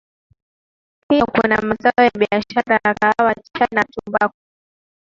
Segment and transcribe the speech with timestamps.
[1.09, 4.35] Pia kuna mazao ya biashara ya Kahawa Chai na Tumbaku